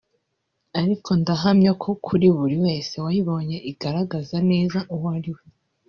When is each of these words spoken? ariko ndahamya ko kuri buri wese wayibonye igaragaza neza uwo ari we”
ariko 0.79 1.09
ndahamya 1.21 1.71
ko 1.83 1.89
kuri 2.05 2.27
buri 2.37 2.55
wese 2.65 2.93
wayibonye 3.05 3.57
igaragaza 3.71 4.37
neza 4.51 4.77
uwo 4.93 5.07
ari 5.17 5.31
we” 5.35 5.43